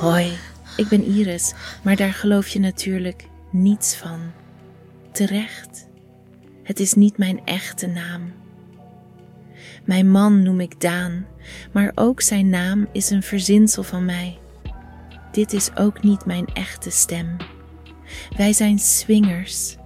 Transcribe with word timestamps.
Hoi, 0.00 0.32
ik 0.76 0.88
ben 0.88 1.04
Iris, 1.04 1.54
maar 1.82 1.96
daar 1.96 2.12
geloof 2.12 2.48
je 2.48 2.60
natuurlijk 2.60 3.28
niets 3.50 3.96
van. 3.96 4.20
Terecht. 5.12 5.86
Het 6.62 6.80
is 6.80 6.94
niet 6.94 7.18
mijn 7.18 7.40
echte 7.44 7.86
naam. 7.86 8.32
Mijn 9.84 10.10
man 10.10 10.42
noem 10.42 10.60
ik 10.60 10.80
Daan, 10.80 11.26
maar 11.72 11.92
ook 11.94 12.20
zijn 12.20 12.48
naam 12.48 12.88
is 12.92 13.10
een 13.10 13.22
verzinsel 13.22 13.82
van 13.82 14.04
mij. 14.04 14.38
Dit 15.32 15.52
is 15.52 15.76
ook 15.76 16.02
niet 16.02 16.24
mijn 16.24 16.46
echte 16.46 16.90
stem. 16.90 17.36
Wij 18.36 18.52
zijn 18.52 18.78
swingers. 18.78 19.76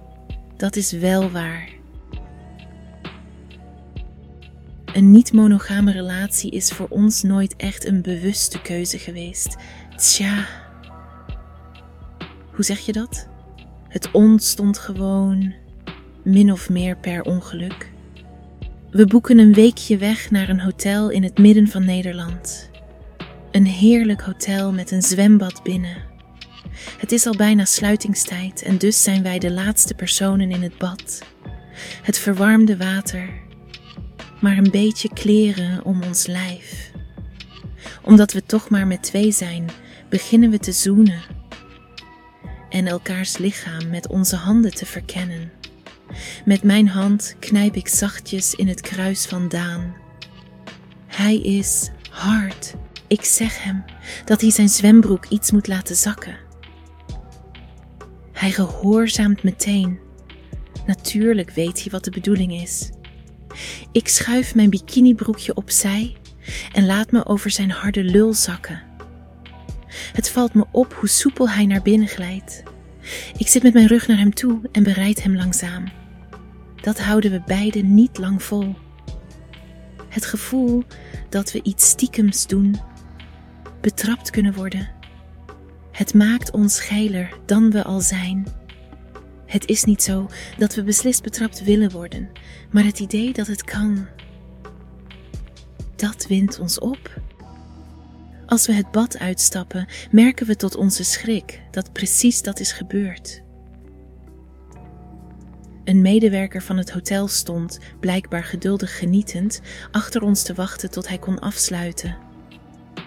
Dat 0.57 0.75
is 0.75 0.91
wel 0.91 1.31
waar. 1.31 1.69
Een 4.93 5.11
niet-monogame 5.11 5.91
relatie 5.91 6.51
is 6.51 6.71
voor 6.71 6.87
ons 6.89 7.23
nooit 7.23 7.55
echt 7.55 7.85
een 7.85 8.01
bewuste 8.01 8.61
keuze 8.61 8.97
geweest. 8.97 9.55
Tja. 9.95 10.45
Hoe 12.51 12.63
zeg 12.63 12.79
je 12.79 12.91
dat? 12.91 13.27
Het 13.87 14.11
ontstond 14.11 14.77
gewoon 14.77 15.53
min 16.23 16.51
of 16.51 16.69
meer 16.69 16.97
per 16.97 17.21
ongeluk. 17.21 17.91
We 18.91 19.05
boeken 19.05 19.37
een 19.37 19.53
weekje 19.53 19.97
weg 19.97 20.31
naar 20.31 20.49
een 20.49 20.59
hotel 20.59 21.09
in 21.09 21.23
het 21.23 21.37
midden 21.37 21.67
van 21.67 21.85
Nederland. 21.85 22.69
Een 23.51 23.65
heerlijk 23.65 24.21
hotel 24.21 24.71
met 24.71 24.91
een 24.91 25.01
zwembad 25.01 25.63
binnen. 25.63 25.97
Het 26.97 27.11
is 27.11 27.25
al 27.25 27.35
bijna 27.35 27.65
sluitingstijd 27.65 28.61
en 28.61 28.77
dus 28.77 29.03
zijn 29.03 29.23
wij 29.23 29.39
de 29.39 29.51
laatste 29.51 29.93
personen 29.93 30.51
in 30.51 30.61
het 30.61 30.77
bad. 30.77 31.21
Het 32.01 32.17
verwarmde 32.17 32.77
water, 32.77 33.29
maar 34.43 34.57
een 34.57 34.71
beetje 34.71 35.09
kleren 35.13 35.85
om 35.85 36.03
ons 36.03 36.27
lijf. 36.27 36.91
Omdat 38.01 38.33
we 38.33 38.43
toch 38.43 38.69
maar 38.69 38.87
met 38.87 39.03
twee 39.03 39.31
zijn, 39.31 39.69
beginnen 40.09 40.49
we 40.49 40.59
te 40.59 40.71
zoenen 40.71 41.21
en 42.69 42.87
elkaars 42.87 43.37
lichaam 43.37 43.89
met 43.89 44.07
onze 44.07 44.35
handen 44.35 44.75
te 44.75 44.85
verkennen. 44.85 45.51
Met 46.45 46.63
mijn 46.63 46.87
hand 46.87 47.35
knijp 47.39 47.75
ik 47.75 47.87
zachtjes 47.87 48.53
in 48.53 48.67
het 48.67 48.81
kruis 48.81 49.25
van 49.25 49.47
Daan. 49.47 49.95
Hij 51.07 51.37
is 51.37 51.91
hard. 52.09 52.75
Ik 53.07 53.23
zeg 53.23 53.63
hem 53.63 53.83
dat 54.25 54.41
hij 54.41 54.51
zijn 54.51 54.69
zwembroek 54.69 55.25
iets 55.25 55.51
moet 55.51 55.67
laten 55.67 55.95
zakken. 55.95 56.37
Hij 58.31 58.51
gehoorzaamt 58.51 59.43
meteen. 59.43 59.99
Natuurlijk 60.85 61.49
weet 61.49 61.81
hij 61.81 61.91
wat 61.91 62.03
de 62.03 62.11
bedoeling 62.11 62.53
is. 62.53 62.89
Ik 63.91 64.07
schuif 64.07 64.55
mijn 64.55 64.69
bikinibroekje 64.69 65.53
opzij 65.55 66.15
en 66.73 66.85
laat 66.85 67.11
me 67.11 67.25
over 67.25 67.51
zijn 67.51 67.71
harde 67.71 68.03
lul 68.03 68.33
zakken. 68.33 68.81
Het 70.13 70.29
valt 70.29 70.53
me 70.53 70.65
op 70.71 70.93
hoe 70.93 71.09
soepel 71.09 71.49
hij 71.49 71.65
naar 71.65 71.81
binnen 71.81 72.07
glijdt. 72.07 72.63
Ik 73.37 73.47
zit 73.47 73.63
met 73.63 73.73
mijn 73.73 73.87
rug 73.87 74.07
naar 74.07 74.17
hem 74.17 74.33
toe 74.33 74.59
en 74.71 74.83
bereid 74.83 75.23
hem 75.23 75.35
langzaam. 75.35 75.83
Dat 76.81 76.99
houden 76.99 77.31
we 77.31 77.41
beiden 77.45 77.93
niet 77.93 78.17
lang 78.17 78.43
vol. 78.43 78.75
Het 80.09 80.25
gevoel 80.25 80.83
dat 81.29 81.51
we 81.51 81.61
iets 81.63 81.89
stiekems 81.89 82.47
doen, 82.47 82.75
betrapt 83.81 84.29
kunnen 84.29 84.53
worden. 84.53 84.89
Het 85.91 86.13
maakt 86.13 86.51
ons 86.51 86.79
geiler 86.79 87.37
dan 87.45 87.71
we 87.71 87.83
al 87.83 88.01
zijn. 88.01 88.47
Het 89.53 89.67
is 89.67 89.83
niet 89.83 90.03
zo 90.03 90.29
dat 90.57 90.75
we 90.75 90.83
beslist 90.83 91.23
betrapt 91.23 91.63
willen 91.63 91.91
worden, 91.91 92.29
maar 92.71 92.83
het 92.83 92.99
idee 92.99 93.33
dat 93.33 93.47
het 93.47 93.63
kan, 93.63 94.07
dat 95.95 96.27
wint 96.27 96.59
ons 96.59 96.79
op. 96.79 97.21
Als 98.45 98.67
we 98.67 98.73
het 98.73 98.91
bad 98.91 99.19
uitstappen, 99.19 99.87
merken 100.11 100.45
we 100.45 100.55
tot 100.55 100.75
onze 100.75 101.03
schrik 101.03 101.61
dat 101.71 101.93
precies 101.93 102.41
dat 102.41 102.59
is 102.59 102.71
gebeurd. 102.71 103.43
Een 105.83 106.01
medewerker 106.01 106.61
van 106.61 106.77
het 106.77 106.91
hotel 106.91 107.27
stond, 107.27 107.79
blijkbaar 107.99 108.43
geduldig 108.43 108.97
genietend, 108.97 109.61
achter 109.91 110.21
ons 110.21 110.43
te 110.43 110.53
wachten 110.53 110.91
tot 110.91 111.07
hij 111.07 111.17
kon 111.17 111.39
afsluiten. 111.39 112.17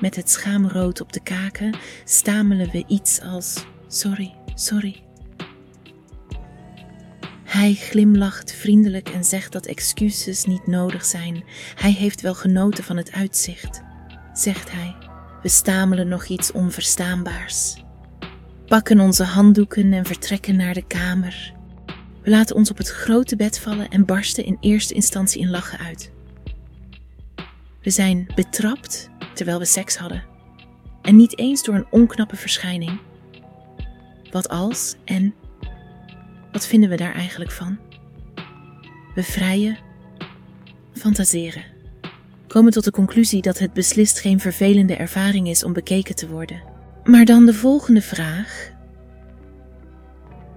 Met 0.00 0.16
het 0.16 0.30
schaamrood 0.30 1.00
op 1.00 1.12
de 1.12 1.22
kaken 1.22 1.78
stamelen 2.04 2.70
we 2.70 2.84
iets 2.86 3.20
als: 3.20 3.64
Sorry, 3.86 4.34
sorry. 4.54 5.05
Hij 7.56 7.74
glimlacht 7.74 8.52
vriendelijk 8.52 9.08
en 9.08 9.24
zegt 9.24 9.52
dat 9.52 9.66
excuses 9.66 10.44
niet 10.44 10.66
nodig 10.66 11.04
zijn. 11.04 11.44
Hij 11.74 11.92
heeft 11.92 12.20
wel 12.20 12.34
genoten 12.34 12.84
van 12.84 12.96
het 12.96 13.12
uitzicht, 13.12 13.82
zegt 14.32 14.72
hij. 14.72 14.96
We 15.42 15.48
stamelen 15.48 16.08
nog 16.08 16.24
iets 16.24 16.52
onverstaanbaars. 16.52 17.84
Pakken 18.66 19.00
onze 19.00 19.24
handdoeken 19.24 19.92
en 19.92 20.04
vertrekken 20.04 20.56
naar 20.56 20.74
de 20.74 20.86
kamer. 20.86 21.54
We 22.22 22.30
laten 22.30 22.56
ons 22.56 22.70
op 22.70 22.78
het 22.78 22.88
grote 22.88 23.36
bed 23.36 23.58
vallen 23.58 23.88
en 23.88 24.04
barsten 24.04 24.44
in 24.44 24.56
eerste 24.60 24.94
instantie 24.94 25.40
in 25.40 25.50
lachen 25.50 25.78
uit. 25.78 26.12
We 27.82 27.90
zijn 27.90 28.26
betrapt 28.34 29.10
terwijl 29.34 29.58
we 29.58 29.64
seks 29.64 29.96
hadden. 29.96 30.24
En 31.02 31.16
niet 31.16 31.38
eens 31.38 31.64
door 31.64 31.74
een 31.74 31.90
onknappe 31.90 32.36
verschijning. 32.36 33.00
Wat 34.30 34.48
als 34.48 34.94
en 35.04 35.34
wat 36.56 36.66
vinden 36.66 36.88
we 36.88 36.96
daar 36.96 37.14
eigenlijk 37.14 37.50
van? 37.50 37.78
We 39.14 39.22
vrijen, 39.22 39.78
fantaseren, 40.92 41.64
komen 42.46 42.72
tot 42.72 42.84
de 42.84 42.90
conclusie 42.90 43.42
dat 43.42 43.58
het 43.58 43.72
beslist 43.72 44.20
geen 44.20 44.40
vervelende 44.40 44.96
ervaring 44.96 45.48
is 45.48 45.64
om 45.64 45.72
bekeken 45.72 46.14
te 46.14 46.28
worden. 46.28 46.62
Maar 47.04 47.24
dan 47.24 47.46
de 47.46 47.54
volgende 47.54 48.02
vraag: 48.02 48.70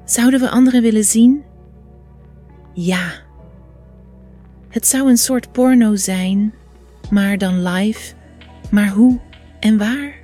Zouden 0.05 0.39
we 0.39 0.49
anderen 0.49 0.81
willen 0.81 1.03
zien? 1.03 1.43
Ja. 2.73 3.11
Het 4.69 4.87
zou 4.87 5.09
een 5.09 5.17
soort 5.17 5.51
porno 5.51 5.95
zijn, 5.95 6.53
maar 7.09 7.37
dan 7.37 7.63
live. 7.63 8.13
Maar 8.71 8.89
hoe 8.89 9.19
en 9.59 9.77
waar? 9.77 10.19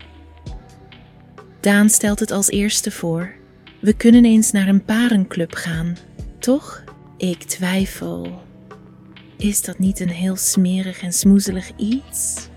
Daan 1.59 1.89
stelt 1.89 2.19
het 2.19 2.31
als 2.31 2.49
eerste 2.49 2.91
voor. 2.91 3.43
We 3.85 3.94
kunnen 3.94 4.25
eens 4.25 4.51
naar 4.51 4.68
een 4.68 4.85
parenclub 4.85 5.53
gaan, 5.53 5.97
toch? 6.40 6.84
Ik 7.18 7.44
twijfel. 7.44 8.41
Is 9.38 9.62
dat 9.62 9.79
niet 9.79 10.00
een 10.00 10.09
heel 10.09 10.35
smerig 10.35 11.01
en 11.01 11.13
smoezelig 11.13 11.72
iets? 11.78 12.50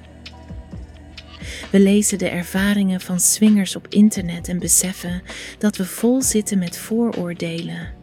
We 1.70 1.80
lezen 1.80 2.18
de 2.18 2.28
ervaringen 2.28 3.00
van 3.00 3.20
swingers 3.20 3.76
op 3.76 3.86
internet 3.88 4.48
en 4.48 4.58
beseffen 4.58 5.22
dat 5.58 5.76
we 5.76 5.84
vol 5.84 6.22
zitten 6.22 6.58
met 6.58 6.78
vooroordelen. 6.78 7.94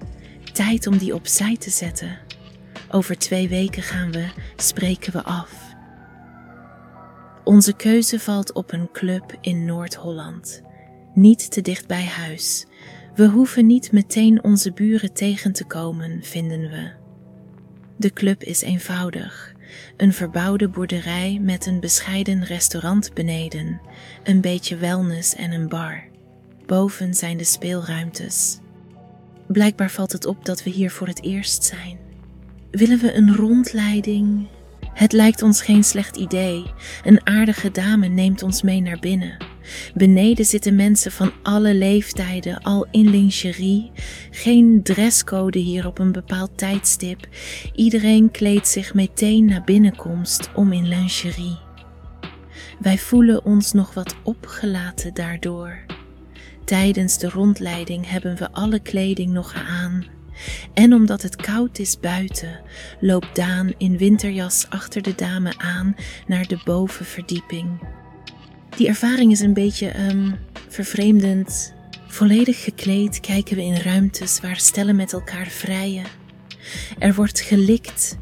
Tijd 0.54 0.88
om 0.88 0.98
die 0.98 1.16
opzij 1.16 1.58
te 1.58 1.70
zetten. 1.70 2.18
Over 2.92 3.18
twee 3.18 3.48
weken 3.48 3.84
gaan 3.84 4.12
we, 4.12 4.28
spreken 4.56 5.14
we 5.14 5.24
af. 5.24 5.54
Onze 7.44 7.74
keuze 7.74 8.20
valt 8.20 8.54
op 8.54 8.72
een 8.72 8.90
club 8.92 9.38
in 9.42 9.66
Noord-Holland. 9.66 10.62
Niet 11.14 11.52
te 11.52 11.62
dicht 11.62 11.88
bij 11.88 12.06
huis. 12.06 12.66
We 13.16 13.28
hoeven 13.28 13.66
niet 13.66 13.92
meteen 13.92 14.44
onze 14.44 14.72
buren 14.72 15.14
tegen 15.14 15.52
te 15.52 15.66
komen, 15.66 16.20
vinden 16.24 16.60
we. 16.60 16.92
De 17.98 18.14
club 18.14 18.44
is 18.44 18.62
eenvoudig. 18.62 19.54
Een 19.98 20.14
verbouwde 20.14 20.70
boerderij 20.70 21.40
met 21.42 21.66
een 21.66 21.80
bescheiden 21.80 22.44
restaurant 22.44 23.14
beneden, 23.14 23.82
een 24.24 24.42
beetje 24.42 24.78
wellness 24.78 25.36
en 25.36 25.52
een 25.52 25.68
bar. 25.68 26.04
Boven 26.66 27.14
zijn 27.14 27.38
de 27.38 27.44
speelruimtes. 27.44 28.60
Blijkbaar 29.48 29.92
valt 29.92 30.12
het 30.12 30.26
op 30.26 30.46
dat 30.46 30.64
we 30.64 30.70
hier 30.70 30.92
voor 30.92 31.08
het 31.08 31.24
eerst 31.24 31.64
zijn. 31.64 31.98
Willen 32.72 33.00
we 33.00 33.14
een 33.14 33.36
rondleiding? 33.36 34.48
Het 34.94 35.12
lijkt 35.12 35.42
ons 35.42 35.62
geen 35.62 35.84
slecht 35.84 36.16
idee. 36.18 36.66
Een 37.04 37.28
aardige 37.28 37.72
dame 37.72 38.08
neemt 38.08 38.44
ons 38.44 38.62
mee 38.62 38.82
naar 38.82 39.00
binnen. 39.00 39.38
Beneden 39.94 40.46
zitten 40.46 40.76
mensen 40.76 41.12
van 41.12 41.32
alle 41.44 41.74
leeftijden, 41.74 42.62
al 42.62 42.88
in 42.92 43.10
lingerie. 43.10 43.92
Geen 44.32 44.80
dresscode 44.84 45.60
hier 45.60 45.88
op 45.88 46.00
een 46.00 46.12
bepaald 46.12 46.58
tijdstip. 46.58 47.28
Iedereen 47.74 48.32
kleedt 48.32 48.68
zich 48.68 48.94
meteen 48.94 49.46
na 49.46 49.64
binnenkomst 49.64 50.50
om 50.56 50.72
in 50.72 50.88
lingerie. 50.88 51.58
Wij 52.80 52.98
voelen 52.98 53.46
ons 53.46 53.72
nog 53.72 53.94
wat 53.94 54.16
opgelaten 54.24 55.14
daardoor. 55.14 55.86
Tijdens 56.66 57.18
de 57.18 57.30
rondleiding 57.30 58.10
hebben 58.10 58.38
we 58.38 58.52
alle 58.52 58.80
kleding 58.80 59.32
nog 59.32 59.54
aan. 59.54 60.06
En 60.74 60.94
omdat 60.94 61.22
het 61.22 61.36
koud 61.36 61.80
is 61.80 62.00
buiten, 62.00 62.62
loopt 63.00 63.36
Daan 63.36 63.74
in 63.78 63.98
winterjas 63.98 64.66
achter 64.70 65.02
de 65.02 65.16
dame 65.16 65.54
aan 65.58 65.96
naar 66.28 66.48
de 66.48 66.62
bovenverdieping. 66.64 67.70
Die 68.76 68.88
ervaring 68.88 69.32
is 69.32 69.40
een 69.40 69.54
beetje 69.54 70.10
um, 70.10 70.36
vervreemdend. 70.68 71.74
Volledig 72.08 72.64
gekleed 72.64 73.20
kijken 73.20 73.56
we 73.56 73.62
in 73.62 73.76
ruimtes 73.76 74.40
waar 74.40 74.58
stellen 74.58 74.96
met 74.96 75.14
elkaar 75.14 75.48
vrijen. 75.48 76.06
Er 77.00 77.16
wordt 77.16 77.40
gelikt, 77.40 78.18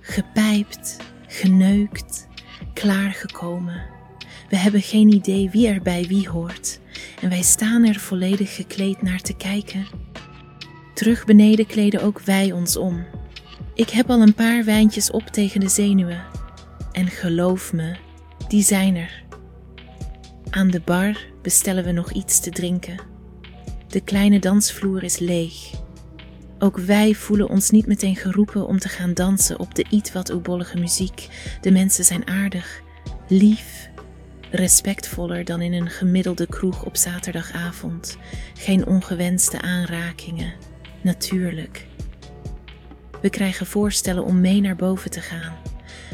gepijpt, 0.00 0.96
geneukt, 1.26 2.26
klaargekomen. 2.74 3.82
We 4.48 4.56
hebben 4.56 4.82
geen 4.82 5.12
idee 5.12 5.50
wie 5.50 5.68
er 5.68 5.82
bij 5.82 6.04
wie 6.08 6.28
hoort 6.28 6.80
en 7.20 7.28
wij 7.28 7.42
staan 7.42 7.84
er 7.84 7.94
volledig 7.94 8.54
gekleed 8.54 9.02
naar 9.02 9.20
te 9.20 9.36
kijken. 9.36 9.86
Terug 10.94 11.24
beneden 11.24 11.66
kleden 11.66 12.02
ook 12.02 12.20
wij 12.20 12.52
ons 12.52 12.76
om. 12.76 13.04
Ik 13.74 13.90
heb 13.90 14.10
al 14.10 14.20
een 14.20 14.34
paar 14.34 14.64
wijntjes 14.64 15.10
op 15.10 15.26
tegen 15.26 15.60
de 15.60 15.68
zenuwen. 15.68 16.24
En 16.92 17.06
geloof 17.06 17.72
me, 17.72 17.96
die 18.48 18.62
zijn 18.62 18.96
er. 18.96 19.23
Aan 20.54 20.70
de 20.70 20.80
bar 20.80 21.26
bestellen 21.42 21.84
we 21.84 21.92
nog 21.92 22.12
iets 22.12 22.40
te 22.40 22.50
drinken. 22.50 22.96
De 23.88 24.00
kleine 24.00 24.38
dansvloer 24.38 25.02
is 25.02 25.18
leeg. 25.18 25.70
Ook 26.58 26.78
wij 26.78 27.14
voelen 27.14 27.48
ons 27.48 27.70
niet 27.70 27.86
meteen 27.86 28.16
geroepen 28.16 28.66
om 28.66 28.78
te 28.78 28.88
gaan 28.88 29.14
dansen 29.14 29.58
op 29.58 29.74
de 29.74 29.84
iets 29.90 30.12
wat 30.12 30.32
oebollige 30.32 30.78
muziek. 30.78 31.28
De 31.60 31.70
mensen 31.70 32.04
zijn 32.04 32.26
aardig, 32.28 32.82
lief, 33.28 33.90
respectvoller 34.50 35.44
dan 35.44 35.60
in 35.60 35.72
een 35.72 35.90
gemiddelde 35.90 36.46
kroeg 36.46 36.84
op 36.84 36.96
zaterdagavond. 36.96 38.16
Geen 38.54 38.86
ongewenste 38.86 39.60
aanrakingen, 39.60 40.52
natuurlijk. 41.02 41.86
We 43.20 43.30
krijgen 43.30 43.66
voorstellen 43.66 44.24
om 44.24 44.40
mee 44.40 44.60
naar 44.60 44.76
boven 44.76 45.10
te 45.10 45.20
gaan. 45.20 45.56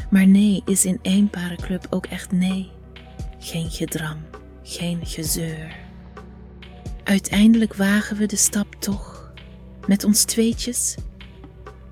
Maar 0.09 0.27
nee 0.27 0.61
is 0.65 0.85
in 0.85 0.99
één 1.01 1.29
parenclub 1.29 1.87
ook 1.89 2.05
echt 2.05 2.31
nee. 2.31 2.79
Geen 3.43 3.69
gedram, 3.71 4.17
geen 4.63 5.05
gezeur. 5.05 5.75
Uiteindelijk 7.03 7.73
wagen 7.73 8.17
we 8.17 8.25
de 8.25 8.35
stap 8.35 8.75
toch, 8.75 9.33
met 9.87 10.03
ons 10.03 10.23
tweetjes. 10.23 10.95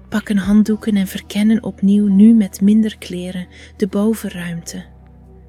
Pakken 0.10 0.38
handdoeken 0.38 0.96
en 0.96 1.08
verkennen 1.08 1.64
opnieuw 1.64 2.08
nu 2.08 2.34
met 2.34 2.62
minder 2.62 2.98
kleren 2.98 3.48
de 3.78 3.88
bovenruimte. 3.88 4.86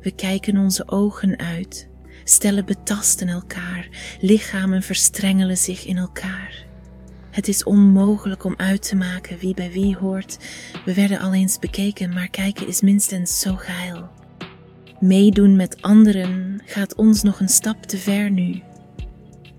We 0.00 0.10
kijken 0.10 0.56
onze 0.56 0.88
ogen 0.88 1.38
uit, 1.38 1.88
stellen 2.24 2.64
betasten 2.64 3.28
elkaar, 3.28 3.88
lichamen 4.20 4.82
verstrengelen 4.82 5.56
zich 5.56 5.84
in 5.84 5.96
elkaar. 5.96 6.64
Het 7.30 7.48
is 7.48 7.64
onmogelijk 7.64 8.44
om 8.44 8.54
uit 8.56 8.88
te 8.88 8.96
maken 8.96 9.38
wie 9.38 9.54
bij 9.54 9.70
wie 9.70 9.96
hoort. 9.96 10.38
We 10.84 10.94
werden 10.94 11.18
al 11.18 11.34
eens 11.34 11.58
bekeken, 11.58 12.12
maar 12.12 12.28
kijken 12.28 12.66
is 12.66 12.80
minstens 12.80 13.40
zo 13.40 13.54
geil. 13.56 14.19
Meedoen 15.00 15.56
met 15.56 15.82
anderen 15.82 16.62
gaat 16.64 16.94
ons 16.94 17.22
nog 17.22 17.40
een 17.40 17.48
stap 17.48 17.82
te 17.82 17.96
ver 17.96 18.30
nu. 18.30 18.62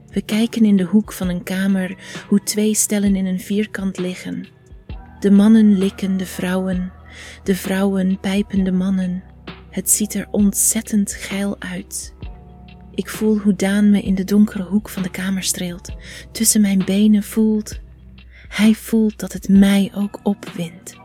We 0.08 0.22
kijken 0.22 0.66
in 0.66 0.78
de 0.78 0.84
hoek 0.84 1.14
van 1.14 1.30
een 1.30 1.44
kamer 1.44 1.98
hoe 2.28 2.44
twee 2.44 2.76
stellen 2.76 3.16
in 3.16 3.26
een 3.26 3.40
vierkant 3.40 3.98
liggen. 3.98 4.48
De 5.20 5.32
mannen 5.32 5.78
likken 5.78 6.18
de 6.18 6.26
vrouwen, 6.26 6.92
de 7.44 7.56
vrouwen 7.56 8.20
pijpen 8.20 8.64
de 8.64 8.72
mannen. 8.72 9.24
Het 9.70 9.90
ziet 9.90 10.14
er 10.14 10.28
ontzettend 10.32 11.14
geil 11.14 11.56
uit. 11.60 12.14
Ik 12.96 13.10
voel 13.10 13.38
hoe 13.38 13.56
Daan 13.56 13.90
me 13.90 14.02
in 14.02 14.16
de 14.16 14.24
donkere 14.24 14.64
hoek 14.64 14.90
van 14.90 15.04
de 15.04 15.12
kamer 15.12 15.44
streelt, 15.44 15.90
tussen 16.32 16.62
mijn 16.62 16.86
benen 16.86 17.24
voelt. 17.24 17.80
Hij 18.48 18.74
voelt 18.74 19.20
dat 19.20 19.34
het 19.34 19.50
mij 19.50 19.92
ook 19.96 20.20
opwindt. 20.24 21.00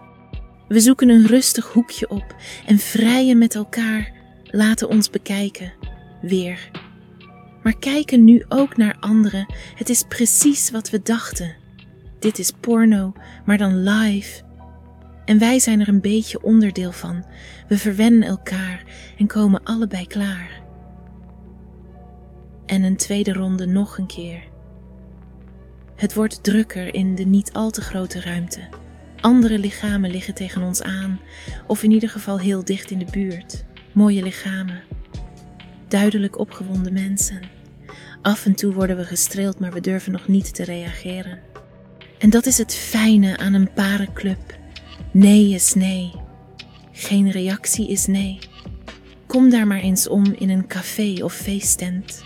We 0.69 0.81
zoeken 0.81 1.09
een 1.09 1.27
rustig 1.27 1.67
hoekje 1.73 2.09
op 2.09 2.37
en 2.67 2.79
vrijen 2.79 3.39
met 3.39 3.55
elkaar 3.55 4.16
laten 4.51 4.89
ons 4.89 5.11
bekijken, 5.11 5.73
weer. 6.21 6.71
Maar 7.63 7.79
kijken 7.79 8.25
nu 8.25 8.45
ook 8.49 8.77
naar 8.77 8.97
anderen, 9.01 9.55
het 9.75 9.89
is 9.89 10.05
precies 10.09 10.71
wat 10.71 10.91
we 10.91 11.03
dachten. 11.03 11.55
Dit 12.19 12.39
is 12.39 12.53
porno, 12.61 13.13
maar 13.45 13.59
dan 13.59 13.83
live. 13.83 14.43
En 15.25 15.39
wij 15.39 15.59
zijn 15.59 15.81
er 15.81 15.89
een 15.89 16.01
beetje 16.01 16.43
onderdeel 16.43 16.93
van. 16.93 17.25
We 17.69 17.79
verwennen 17.79 18.29
elkaar 18.29 18.85
en 19.19 19.27
komen 19.27 19.63
allebei 19.63 20.07
klaar 20.07 20.65
en 22.67 22.83
een 22.83 22.97
tweede 22.97 23.33
ronde 23.33 23.67
nog 23.67 23.99
een 23.99 24.07
keer. 24.07 24.43
Het 25.97 26.15
wordt 26.15 26.43
drukker 26.43 26.95
in 26.95 27.15
de 27.15 27.25
niet 27.25 27.53
al 27.53 27.71
te 27.71 27.81
grote 27.81 28.21
ruimte. 28.21 28.61
Andere 29.21 29.59
lichamen 29.59 30.11
liggen 30.11 30.35
tegen 30.35 30.63
ons 30.63 30.83
aan, 30.83 31.21
of 31.67 31.83
in 31.83 31.91
ieder 31.91 32.09
geval 32.09 32.39
heel 32.39 32.65
dicht 32.65 32.91
in 32.91 32.99
de 32.99 33.11
buurt. 33.11 33.65
Mooie 33.97 34.23
lichamen. 34.23 34.83
Duidelijk 35.89 36.39
opgewonden 36.39 36.93
mensen. 36.93 37.41
Af 38.23 38.47
en 38.47 38.55
toe 38.55 38.73
worden 38.73 38.97
we 38.97 39.05
gestreeld, 39.05 39.59
maar 39.59 39.73
we 39.73 39.81
durven 39.81 40.13
nog 40.13 40.29
niet 40.29 40.55
te 40.55 40.65
reageren. 40.65 41.39
En 42.19 42.31
dat 42.31 42.47
is 42.47 42.59
het 42.59 42.75
fijne 42.75 43.37
aan 43.37 43.55
een 43.55 43.73
parenclub. 43.73 44.59
Nee 45.11 45.49
is 45.51 45.75
nee. 45.75 46.13
Geen 46.93 47.31
reactie 47.31 47.89
is 47.89 48.07
nee. 48.07 48.39
Kom 49.27 49.51
daar 49.51 49.67
maar 49.67 49.81
eens 49.81 50.09
om 50.09 50.25
in 50.25 50.51
een 50.51 50.67
café 50.67 51.25
of 51.25 51.33
feesttent. 51.33 52.23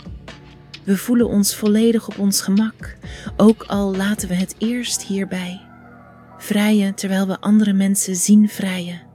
We 0.84 0.96
voelen 0.96 1.28
ons 1.28 1.55
volledig 1.55 2.08
op 2.08 2.19
ons 2.19 2.40
gemak, 2.40 2.96
ook 3.37 3.62
al 3.62 3.96
laten 3.96 4.28
we 4.28 4.34
het 4.34 4.55
eerst 4.58 5.02
hierbij. 5.02 5.61
Vrijen 6.38 6.94
terwijl 6.94 7.26
we 7.26 7.40
andere 7.40 7.72
mensen 7.72 8.17
zien 8.17 8.49
vrijen. 8.49 9.10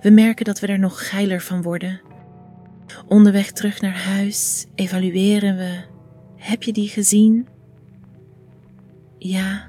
We 0.00 0.10
merken 0.10 0.44
dat 0.44 0.60
we 0.60 0.66
er 0.66 0.78
nog 0.78 1.08
geiler 1.08 1.40
van 1.40 1.62
worden. 1.62 2.00
Onderweg 3.06 3.50
terug 3.50 3.80
naar 3.80 3.98
huis 3.98 4.66
evalueren 4.74 5.56
we. 5.56 5.80
Heb 6.36 6.62
je 6.62 6.72
die 6.72 6.88
gezien? 6.88 7.48
Ja. 9.18 9.66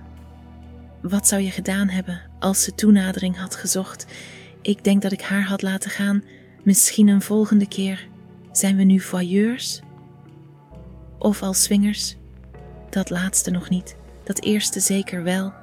Wat 1.01 1.27
zou 1.27 1.41
je 1.41 1.51
gedaan 1.51 1.89
hebben 1.89 2.21
als 2.39 2.63
ze 2.63 2.75
toenadering 2.75 3.37
had 3.37 3.55
gezocht? 3.55 4.05
Ik 4.61 4.83
denk 4.83 5.01
dat 5.01 5.11
ik 5.11 5.21
haar 5.21 5.43
had 5.43 5.61
laten 5.61 5.91
gaan. 5.91 6.23
Misschien 6.63 7.07
een 7.07 7.21
volgende 7.21 7.67
keer. 7.67 8.07
Zijn 8.51 8.75
we 8.75 8.83
nu 8.83 8.99
voyeurs? 8.99 9.81
of 11.19 11.41
als 11.41 11.63
swingers. 11.63 12.15
Dat 12.89 13.09
laatste 13.09 13.51
nog 13.51 13.69
niet, 13.69 13.95
dat 14.23 14.43
eerste 14.43 14.79
zeker 14.79 15.23
wel. 15.23 15.53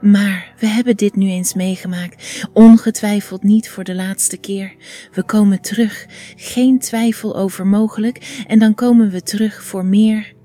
Maar 0.00 0.52
we 0.58 0.66
hebben 0.66 0.96
dit 0.96 1.16
nu 1.16 1.28
eens 1.28 1.54
meegemaakt, 1.54 2.46
ongetwijfeld 2.52 3.42
niet 3.42 3.68
voor 3.70 3.84
de 3.84 3.94
laatste 3.94 4.36
keer. 4.36 4.74
We 5.12 5.22
komen 5.22 5.60
terug, 5.60 6.06
geen 6.36 6.78
twijfel 6.78 7.36
over 7.36 7.66
mogelijk, 7.66 8.44
en 8.46 8.58
dan 8.58 8.74
komen 8.74 9.10
we 9.10 9.22
terug 9.22 9.64
voor 9.64 9.84
meer 9.84 10.35